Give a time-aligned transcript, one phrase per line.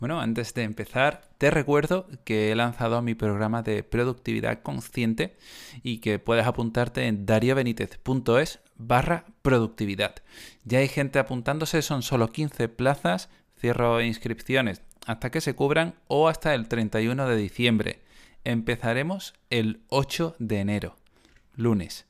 [0.00, 5.36] Bueno, antes de empezar, te recuerdo que he lanzado mi programa de productividad consciente
[5.82, 10.14] y que puedes apuntarte en dariobenitez.es barra productividad.
[10.64, 13.28] Ya hay gente apuntándose, son solo 15 plazas,
[13.58, 18.00] cierro inscripciones hasta que se cubran o hasta el 31 de diciembre.
[18.44, 20.96] Empezaremos el 8 de enero,
[21.56, 22.06] lunes.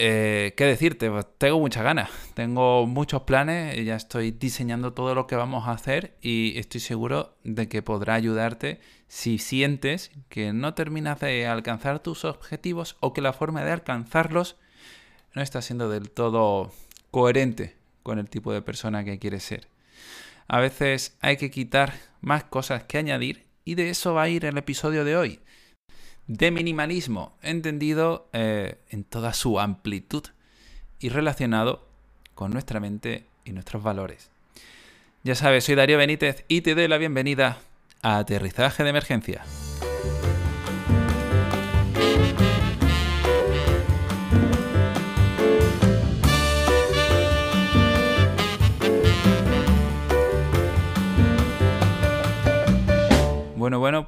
[0.00, 1.10] Eh, ¿Qué decirte?
[1.10, 5.72] Pues tengo muchas ganas, tengo muchos planes, ya estoy diseñando todo lo que vamos a
[5.72, 11.98] hacer y estoy seguro de que podrá ayudarte si sientes que no terminas de alcanzar
[11.98, 14.54] tus objetivos o que la forma de alcanzarlos
[15.34, 16.70] no está siendo del todo
[17.10, 19.66] coherente con el tipo de persona que quieres ser.
[20.46, 24.44] A veces hay que quitar más cosas que añadir y de eso va a ir
[24.44, 25.40] el episodio de hoy
[26.28, 30.24] de minimalismo, entendido eh, en toda su amplitud
[31.00, 31.88] y relacionado
[32.34, 34.30] con nuestra mente y nuestros valores.
[35.24, 37.58] Ya sabes, soy Darío Benítez y te doy la bienvenida
[38.02, 39.42] a Aterrizaje de Emergencia.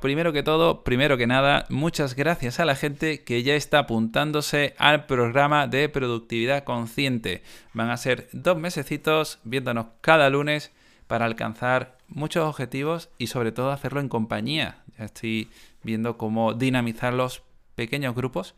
[0.00, 4.74] Primero que todo, primero que nada, muchas gracias a la gente que ya está apuntándose
[4.78, 7.42] al programa de productividad consciente.
[7.74, 10.72] Van a ser dos mesecitos viéndonos cada lunes
[11.06, 14.82] para alcanzar muchos objetivos y sobre todo hacerlo en compañía.
[14.96, 15.50] Ya estoy
[15.82, 17.42] viendo cómo dinamizar los
[17.74, 18.54] pequeños grupos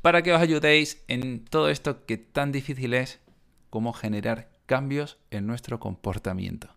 [0.00, 3.20] para que os ayudéis en todo esto que tan difícil es
[3.68, 6.68] como generar cambios en nuestro comportamiento.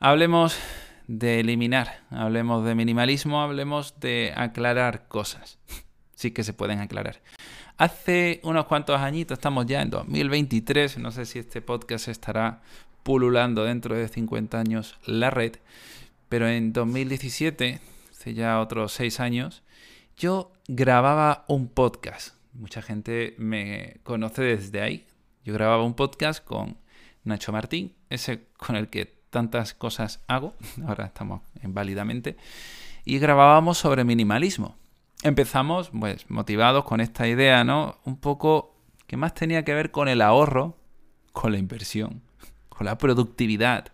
[0.00, 0.58] Hablemos
[1.06, 5.58] de eliminar, hablemos de minimalismo, hablemos de aclarar cosas.
[6.14, 7.20] sí que se pueden aclarar.
[7.76, 12.62] Hace unos cuantos añitos, estamos ya en 2023, no sé si este podcast estará
[13.02, 15.56] pululando dentro de 50 años la red,
[16.28, 17.80] pero en 2017,
[18.10, 19.62] hace ya otros 6 años,
[20.16, 22.36] yo grababa un podcast.
[22.52, 25.06] Mucha gente me conoce desde ahí.
[25.44, 26.78] Yo grababa un podcast con
[27.24, 30.54] Nacho Martín, ese con el que tantas cosas hago,
[30.86, 32.36] ahora estamos en válidamente,
[33.04, 34.76] y grabábamos sobre minimalismo.
[35.24, 37.98] Empezamos, pues, motivados con esta idea, ¿no?
[38.04, 38.76] Un poco
[39.08, 40.76] que más tenía que ver con el ahorro,
[41.32, 42.22] con la inversión,
[42.68, 43.88] con la productividad,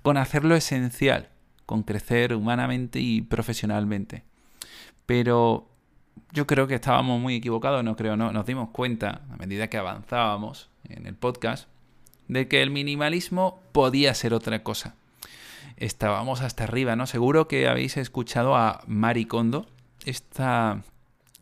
[0.00, 1.28] con hacer lo esencial,
[1.66, 4.24] con crecer humanamente y profesionalmente.
[5.04, 5.68] Pero
[6.32, 9.76] yo creo que estábamos muy equivocados, no creo, no, nos dimos cuenta a medida que
[9.76, 11.68] avanzábamos en el podcast
[12.28, 14.94] de que el minimalismo podía ser otra cosa.
[15.76, 17.06] Estábamos hasta arriba, ¿no?
[17.06, 19.66] Seguro que habéis escuchado a Mari Kondo,
[20.04, 20.82] esta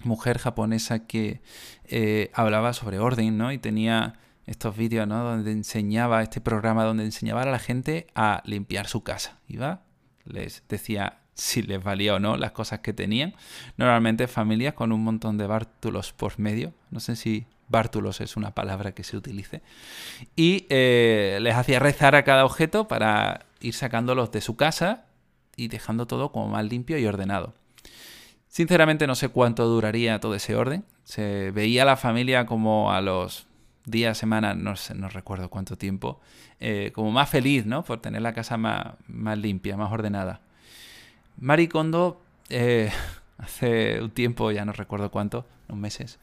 [0.05, 1.41] mujer japonesa que
[1.85, 3.53] eh, hablaba sobre orden, ¿no?
[3.53, 4.15] Y tenía
[4.47, 5.25] estos vídeos, ¿no?
[5.25, 9.39] Donde enseñaba, este programa donde enseñaba a la gente a limpiar su casa.
[9.49, 9.83] Iba,
[10.25, 13.35] les decía si les valía o no las cosas que tenían.
[13.77, 16.73] Normalmente familias con un montón de bártulos por medio.
[16.91, 19.63] No sé si bártulos es una palabra que se utilice.
[20.35, 25.07] Y eh, les hacía rezar a cada objeto para ir sacándolos de su casa
[25.57, 27.55] y dejando todo como más limpio y ordenado.
[28.49, 30.85] Sinceramente no sé cuánto duraría todo ese orden.
[31.05, 33.47] Se veía la familia como a los
[33.85, 36.21] días, semanas, no, sé, no recuerdo cuánto tiempo,
[36.61, 37.85] eh, como más feliz, ¿no?
[37.85, 40.41] Por tener la casa más, más limpia, más ordenada.
[41.39, 42.91] Maricondo, eh,
[43.39, 46.19] hace un tiempo, ya no recuerdo cuánto, unos meses,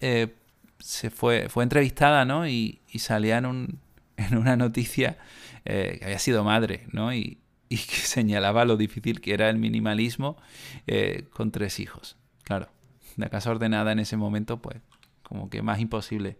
[0.00, 0.34] eh,
[0.82, 2.46] se fue, fue entrevistada, ¿no?
[2.46, 3.80] Y, salía en, un,
[4.16, 5.18] en, una noticia
[5.64, 7.14] eh, que había sido madre, ¿no?
[7.14, 7.38] Y,
[7.68, 10.36] y, que señalaba lo difícil que era el minimalismo
[11.32, 12.16] con tres hijos.
[12.44, 12.68] Claro,
[13.16, 14.78] la casa ordenada en ese momento, pues,
[15.22, 16.38] como que más imposible.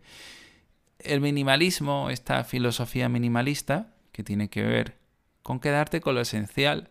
[0.98, 4.98] El minimalismo, esta filosofía minimalista, que tiene que ver
[5.42, 6.90] con quedarte con lo esencial,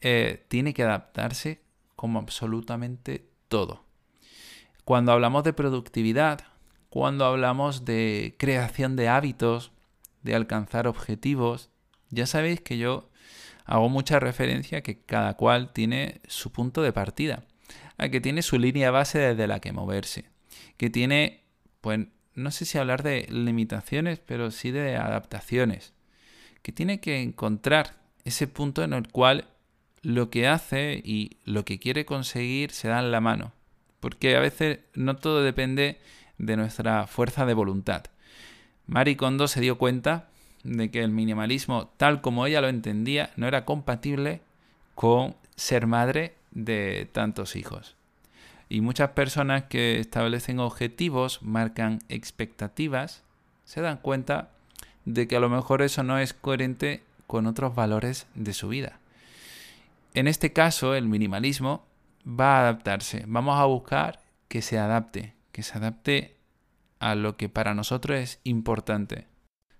[0.00, 1.60] eh, tiene que adaptarse
[1.96, 3.84] como absolutamente todo.
[4.84, 6.44] Cuando hablamos de productividad,
[6.98, 9.70] cuando hablamos de creación de hábitos,
[10.24, 11.70] de alcanzar objetivos,
[12.10, 13.08] ya sabéis que yo
[13.66, 17.44] hago mucha referencia que cada cual tiene su punto de partida,
[17.98, 20.24] a que tiene su línea base desde la que moverse,
[20.76, 21.44] que tiene,
[21.82, 22.00] pues,
[22.34, 25.94] no sé si hablar de limitaciones, pero sí de adaptaciones,
[26.62, 27.94] que tiene que encontrar
[28.24, 29.46] ese punto en el cual
[30.02, 33.52] lo que hace y lo que quiere conseguir se dan la mano.
[34.00, 36.00] Porque a veces no todo depende
[36.38, 38.04] de nuestra fuerza de voluntad.
[38.86, 40.28] Marie Kondo se dio cuenta
[40.64, 44.40] de que el minimalismo, tal como ella lo entendía, no era compatible
[44.94, 47.96] con ser madre de tantos hijos.
[48.68, 53.22] Y muchas personas que establecen objetivos, marcan expectativas,
[53.64, 54.50] se dan cuenta
[55.04, 58.98] de que a lo mejor eso no es coherente con otros valores de su vida
[60.14, 61.84] En este caso, el minimalismo
[62.26, 63.24] va a adaptarse.
[63.26, 66.36] Vamos a buscar que se adapte, que se adapte
[67.00, 69.26] a lo que para nosotros es importante.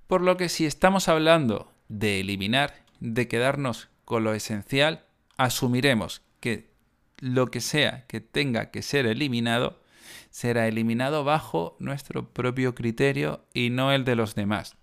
[0.06, 5.04] Por lo que si estamos hablando de eliminar, de quedarnos con lo esencial,
[5.36, 6.70] asumiremos que
[7.18, 9.82] lo que sea que tenga que ser eliminado
[10.30, 14.76] será eliminado bajo nuestro propio criterio y no el de los demás.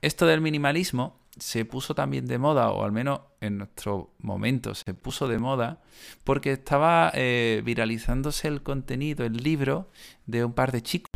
[0.00, 4.94] Esto del minimalismo se puso también de moda, o al menos en nuestro momento se
[4.94, 5.80] puso de moda,
[6.24, 9.88] porque estaba eh, viralizándose el contenido, el libro
[10.26, 11.10] de un par de chicos,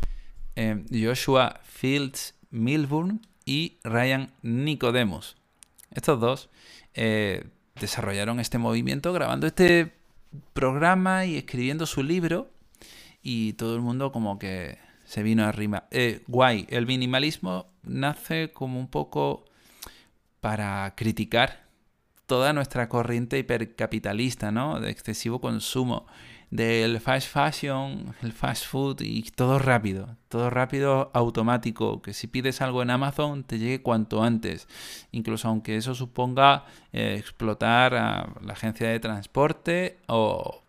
[0.57, 5.37] eh, Joshua Fields Milburn y Ryan Nicodemus.
[5.91, 6.51] Estos dos
[6.95, 7.45] eh,
[7.79, 9.93] desarrollaron este movimiento grabando este
[10.53, 12.51] programa y escribiendo su libro
[13.23, 15.87] y todo el mundo como que se vino arriba.
[15.91, 19.45] Eh, guay, el minimalismo nace como un poco
[20.47, 21.65] para criticar
[22.27, 24.79] toda nuestra corriente hipercapitalista, ¿no?
[24.79, 26.07] De excesivo consumo
[26.53, 32.61] del fast fashion, el fast food y todo rápido, todo rápido automático, que si pides
[32.63, 34.69] algo en Amazon te llegue cuanto antes,
[35.11, 40.63] incluso aunque eso suponga eh, explotar a la agencia de transporte o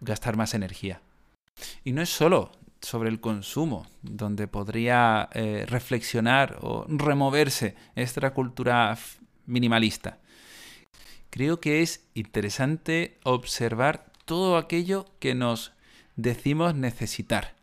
[0.00, 1.02] gastar más energía.
[1.84, 2.50] Y no es solo
[2.80, 8.96] sobre el consumo, donde podría eh, reflexionar o removerse esta cultura
[9.46, 10.18] minimalista.
[11.30, 15.72] Creo que es interesante observar todo aquello que nos
[16.16, 17.54] decimos necesitar.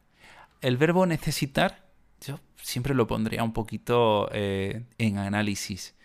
[0.61, 1.85] El verbo necesitar,
[2.25, 5.95] yo siempre lo pondría un poquito eh, en análisis.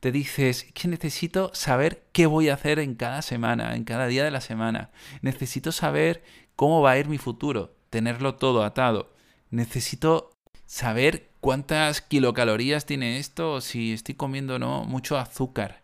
[0.00, 4.24] Te dices que necesito saber qué voy a hacer en cada semana, en cada día
[4.24, 4.90] de la semana.
[5.22, 6.22] Necesito saber
[6.56, 9.14] cómo va a ir mi futuro, tenerlo todo atado.
[9.50, 10.33] Necesito
[10.74, 15.82] saber cuántas kilocalorías tiene esto, si estoy comiendo o no mucho azúcar.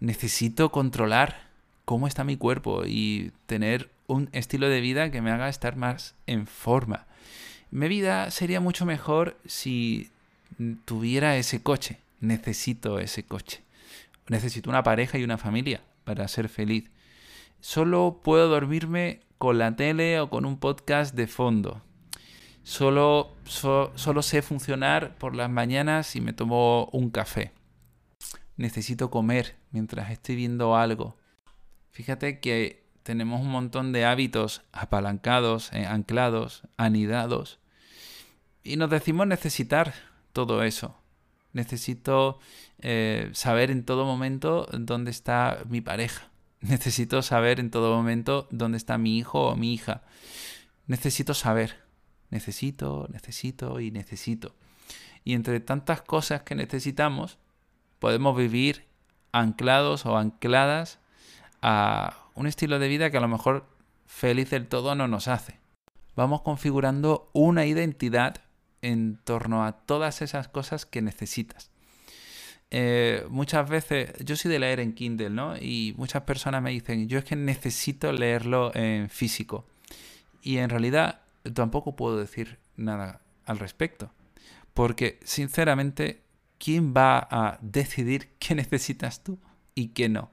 [0.00, 1.46] Necesito controlar
[1.84, 6.16] cómo está mi cuerpo y tener un estilo de vida que me haga estar más
[6.26, 7.06] en forma.
[7.70, 10.10] Mi vida sería mucho mejor si
[10.84, 11.98] tuviera ese coche.
[12.20, 13.62] Necesito ese coche.
[14.26, 16.90] Necesito una pareja y una familia para ser feliz.
[17.60, 21.82] Solo puedo dormirme con la tele o con un podcast de fondo.
[22.64, 27.52] Solo, solo sé funcionar por las mañanas si me tomo un café.
[28.56, 31.18] Necesito comer mientras estoy viendo algo.
[31.90, 37.60] Fíjate que tenemos un montón de hábitos apalancados, eh, anclados, anidados.
[38.62, 39.92] Y nos decimos necesitar
[40.32, 40.96] todo eso.
[41.52, 42.40] Necesito
[42.80, 46.30] eh, saber en todo momento dónde está mi pareja.
[46.60, 50.02] Necesito saber en todo momento dónde está mi hijo o mi hija.
[50.86, 51.83] Necesito saber.
[52.34, 54.56] Necesito, necesito y necesito.
[55.22, 57.38] Y entre tantas cosas que necesitamos,
[58.00, 58.86] podemos vivir
[59.30, 60.98] anclados o ancladas
[61.62, 63.68] a un estilo de vida que a lo mejor
[64.06, 65.60] feliz del todo no nos hace.
[66.16, 68.40] Vamos configurando una identidad
[68.82, 71.70] en torno a todas esas cosas que necesitas.
[72.72, 75.56] Eh, muchas veces, yo soy de leer en Kindle, ¿no?
[75.56, 79.68] Y muchas personas me dicen, yo es que necesito leerlo en físico.
[80.42, 81.20] Y en realidad
[81.52, 84.12] tampoco puedo decir nada al respecto.
[84.72, 86.22] Porque, sinceramente,
[86.58, 89.38] ¿quién va a decidir qué necesitas tú
[89.74, 90.30] y qué no?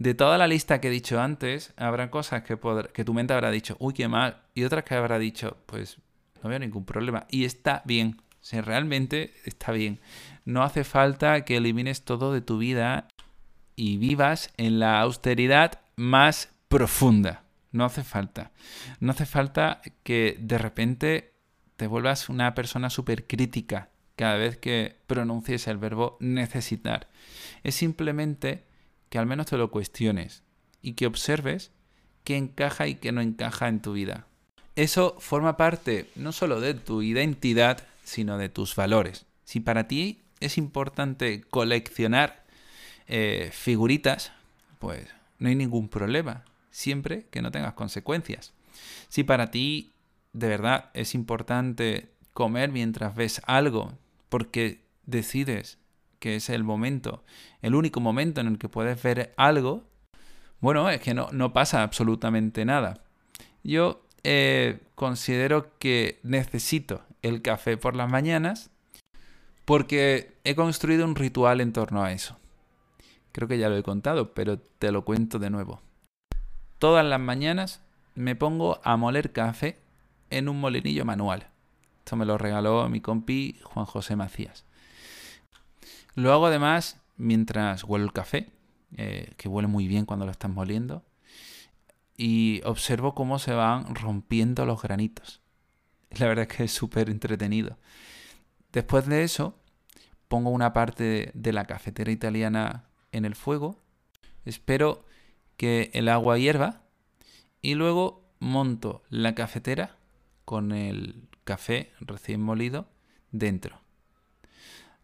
[0.00, 3.76] de toda la lista que he dicho antes, habrá cosas que, tu mente habrá dicho,
[3.78, 5.98] uy, qué mal, y otras que habrá dicho, pues
[6.42, 7.26] no veo ningún problema.
[7.28, 8.16] Y está bien,
[8.52, 10.00] o realmente está bien.
[10.46, 13.08] No hace falta que elimines todo de tu vida
[13.76, 17.44] y vivas en la austeridad más profunda.
[17.72, 18.52] No hace falta.
[18.98, 21.34] No hace falta que de repente
[21.76, 27.08] te vuelvas una persona súper crítica cada vez que pronuncies el verbo necesitar.
[27.62, 28.64] Es simplemente
[29.08, 30.42] que al menos te lo cuestiones
[30.82, 31.72] y que observes
[32.24, 34.26] qué encaja y qué no encaja en tu vida.
[34.76, 39.26] Eso forma parte no solo de tu identidad, sino de tus valores.
[39.44, 42.44] Si para ti es importante coleccionar
[43.06, 44.32] eh, figuritas,
[44.78, 45.08] pues
[45.38, 48.52] no hay ningún problema, siempre que no tengas consecuencias.
[49.08, 49.92] Si para ti
[50.32, 53.92] de verdad es importante comer mientras ves algo,
[54.28, 55.78] porque decides
[56.18, 57.24] que es el momento,
[57.62, 59.84] el único momento en el que puedes ver algo,
[60.60, 63.02] bueno, es que no, pasa absolutamente nada.
[63.64, 68.70] Yo eh, considero que necesito el café por las mañanas
[69.64, 72.36] porque he construido un ritual en torno a eso.
[73.32, 75.80] Creo que ya lo he contado, pero te lo cuento de nuevo.
[76.80, 77.82] Todas las mañanas
[78.14, 79.76] me pongo a moler café
[80.30, 81.46] en un molinillo manual.
[81.98, 84.64] Esto me lo regaló mi compi Juan José Macías.
[86.14, 88.48] Lo hago además mientras huelo el café
[88.96, 91.04] eh, que huele muy bien cuando lo estás moliendo.
[92.16, 95.42] Y observo cómo se van rompiendo los granitos.
[96.12, 97.76] La verdad es que es súper entretenido.
[98.72, 99.54] Después de eso,
[100.28, 103.76] pongo una parte de la cafetera italiana en el fuego.
[104.46, 105.04] Espero
[105.60, 106.80] que el agua hierva.
[107.60, 109.98] Y luego monto la cafetera
[110.46, 112.88] con el café recién molido
[113.30, 113.78] dentro.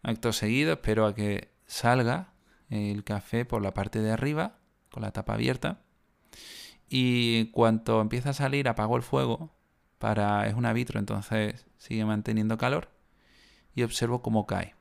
[0.03, 2.33] Acto seguido espero a que salga
[2.71, 4.57] el café por la parte de arriba
[4.91, 5.83] con la tapa abierta
[6.89, 9.51] y cuanto empieza a salir apago el fuego
[9.99, 12.89] para es un vitro entonces sigue manteniendo calor
[13.75, 14.75] y observo cómo cae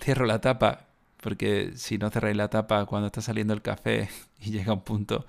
[0.00, 0.87] cierro la tapa
[1.22, 4.08] porque si no cerráis la tapa cuando está saliendo el café
[4.40, 5.26] y llega un punto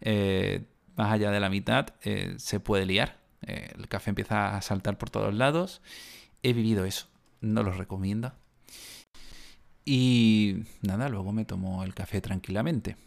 [0.00, 0.64] eh,
[0.96, 4.98] más allá de la mitad eh, se puede liar eh, el café empieza a saltar
[4.98, 5.80] por todos lados
[6.42, 7.06] he vivido eso
[7.40, 8.32] no lo recomiendo
[9.90, 12.98] y nada, luego me tomo el café tranquilamente.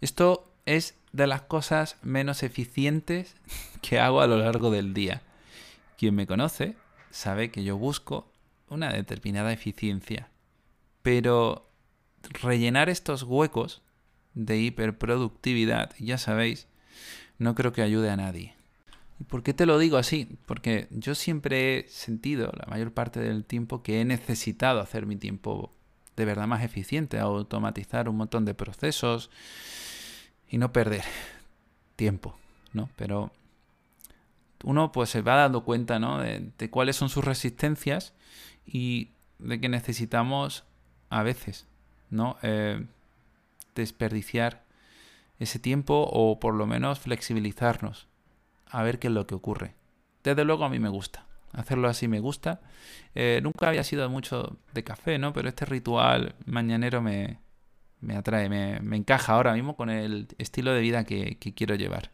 [0.00, 3.36] Esto es de las cosas menos eficientes
[3.82, 5.20] que hago a lo largo del día.
[5.98, 6.76] Quien me conoce
[7.10, 8.32] sabe que yo busco
[8.70, 10.30] una determinada eficiencia.
[11.02, 11.68] Pero
[12.42, 13.82] rellenar estos huecos
[14.34, 16.68] de hiperproductividad, ya sabéis,
[17.38, 18.54] no creo que ayude a nadie.
[19.20, 20.38] ¿Y por qué te lo digo así?
[20.46, 25.16] Porque yo siempre he sentido, la mayor parte del tiempo, que he necesitado hacer mi
[25.16, 25.70] tiempo
[26.16, 29.30] de verdad más eficiente, automatizar un montón de procesos
[30.48, 31.04] y no perder
[31.96, 32.36] tiempo,
[32.72, 32.90] ¿no?
[32.96, 33.32] Pero
[34.64, 36.18] uno pues se va dando cuenta, ¿no?
[36.18, 38.12] De, cuáles son sus resistencias
[38.66, 40.64] y de que necesitamos
[41.12, 41.66] a veces,
[42.10, 42.36] ¿no?
[42.42, 42.84] Eh,
[43.74, 44.62] desperdiciar
[45.38, 48.06] ese tiempo o por lo menos flexibilizarnos
[48.66, 49.74] a ver qué es lo que ocurre.
[50.22, 52.60] Desde luego a mí me gusta hacerlo así me gusta.
[53.14, 55.32] Eh, nunca había sido mucho de café, ¿no?
[55.32, 57.38] Pero este ritual mañanero me,
[58.00, 61.74] me atrae, me, me, encaja ahora mismo con el estilo de vida que, que, quiero
[61.74, 62.10] llevar.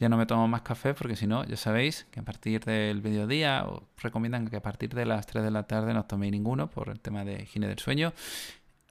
[0.00, 3.02] Ya no me tomo más café porque si no, ya sabéis que a partir del
[3.02, 6.32] mediodía, os recomiendan que a partir de las 3 de la tarde no os toméis
[6.32, 8.14] ninguno por el tema de higiene del sueño.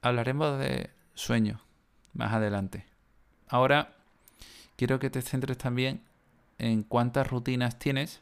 [0.04, 1.62] Hablaremos de sueño
[2.14, 2.86] más adelante.
[3.48, 3.96] Ahora
[4.76, 6.02] quiero que te centres también
[6.60, 8.22] en cuántas rutinas tienes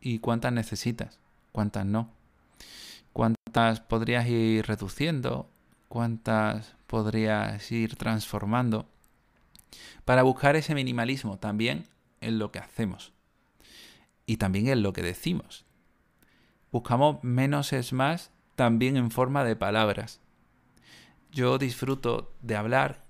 [0.00, 1.18] y cuántas necesitas,
[1.52, 2.08] cuántas no.
[3.12, 5.50] Cuántas podrías ir reduciendo,
[5.88, 8.86] cuántas podrías ir transformando
[10.06, 11.86] para buscar ese minimalismo también
[12.22, 13.12] en lo que hacemos
[14.26, 15.64] y también en lo que decimos.
[16.70, 20.20] Buscamos menos es más también en forma de palabras.
[21.30, 23.04] Yo disfruto de hablar,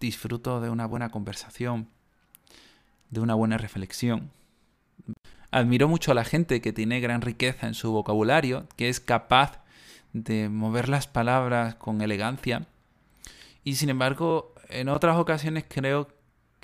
[0.00, 1.88] disfruto de una buena conversación,
[3.10, 4.30] de una buena reflexión,
[5.54, 9.60] Admiro mucho a la gente que tiene gran riqueza en su vocabulario, que es capaz
[10.12, 12.66] de mover las palabras con elegancia.
[13.62, 16.08] Y sin embargo, en otras ocasiones creo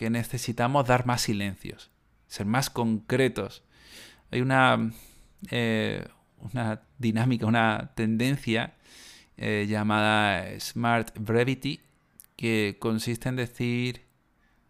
[0.01, 1.91] que necesitamos dar más silencios,
[2.27, 3.63] ser más concretos.
[4.31, 4.93] Hay una,
[5.51, 8.73] eh, una dinámica, una tendencia
[9.37, 11.81] eh, llamada Smart Brevity,
[12.35, 14.07] que consiste en decir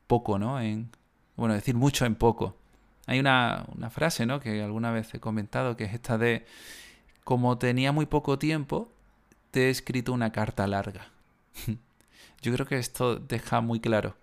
[0.08, 0.60] poco, ¿no?
[0.60, 0.90] En,
[1.36, 2.56] bueno, decir mucho en poco.
[3.06, 4.40] Hay una, frase, ¿no?
[4.40, 6.44] Que alguna vez he comentado, que es esta de,
[7.22, 8.90] como tenía muy poco tiempo,
[9.52, 11.06] te he escrito una carta larga.
[12.42, 14.16] Yo creo que esto deja muy claro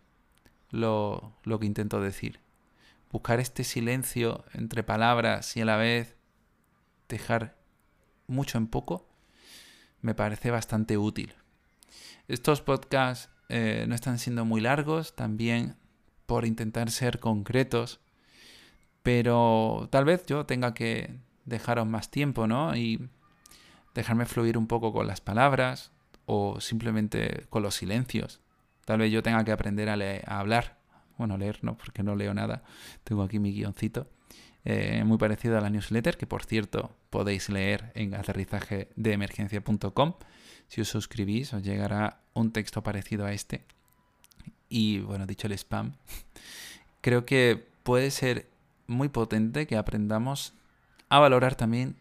[0.69, 2.39] lo, lo que intento decir.
[3.11, 6.15] Buscar este silencio entre palabras y a la vez
[7.07, 7.57] dejar
[8.27, 9.07] mucho en poco
[10.01, 11.33] me parece bastante útil.
[12.27, 15.77] Estos podcasts eh, no están siendo muy largos, también
[16.25, 18.01] por intentar ser concretos
[19.07, 22.75] pero tal vez yo tenga que dejaros más tiempo, ¿no?
[22.75, 23.07] Y
[23.95, 25.93] dejarme fluir un poco con las palabras
[26.25, 28.41] o simplemente con los silencios.
[28.87, 30.77] Tal vez yo tenga que aprender a, hablar.
[31.17, 32.63] Bueno, leer no, porque no leo nada.
[33.03, 34.07] Tengo aquí mi guioncito.
[34.63, 40.13] Eh, muy parecido a la newsletter, que por cierto podéis leer en aterrizaje de emergencia.com.
[40.69, 43.65] Si os suscribís, os llegará un texto parecido a este.
[44.69, 45.91] Y bueno, dicho el spam,
[47.01, 48.47] creo que puede ser
[48.87, 50.53] muy potente que aprendamos
[51.09, 51.97] a valorar también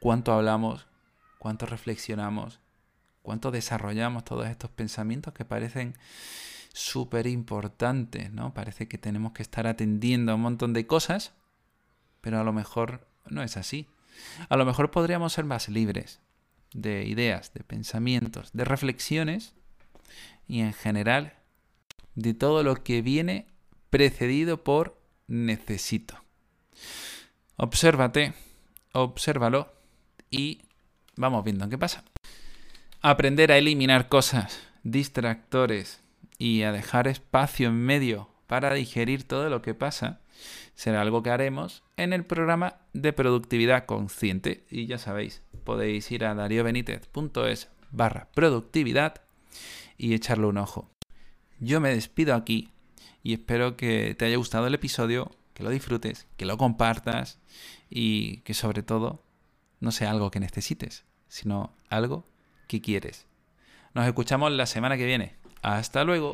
[0.00, 0.88] cuánto hablamos,
[1.38, 2.58] cuánto reflexionamos,
[3.26, 5.96] cuánto desarrollamos todos estos pensamientos que parecen
[6.72, 8.54] súper importantes, ¿no?
[8.54, 11.32] Parece que tenemos que estar atendiendo a un montón de cosas,
[12.20, 13.88] pero a lo mejor no es así.
[14.48, 16.20] A lo mejor podríamos ser más libres
[16.72, 19.54] de ideas, de pensamientos, de reflexiones
[20.46, 21.34] y en general
[22.14, 23.48] de todo lo que viene
[23.90, 26.22] precedido por necesito.
[27.56, 28.34] Obsérvate,
[28.92, 29.72] obsérvalo
[30.30, 30.62] y
[31.16, 32.04] vamos viendo qué pasa.
[33.02, 36.00] Aprender a eliminar cosas distractores
[36.38, 40.20] y a dejar espacio en medio para digerir todo lo que pasa,
[40.74, 44.64] será algo que haremos en el programa de productividad consciente.
[44.70, 49.22] Y ya sabéis, podéis ir a dariobenitez.es barra productividad
[49.98, 50.90] y echarle un ojo.
[51.60, 52.70] Yo me despido aquí
[53.22, 57.40] y espero que te haya gustado el episodio, que lo disfrutes, que lo compartas
[57.90, 59.22] y que sobre todo
[59.80, 62.24] no sea algo que necesites, sino algo
[62.66, 63.26] que quieres.
[63.94, 65.34] Nos escuchamos la semana que viene.
[65.62, 66.32] Hasta luego.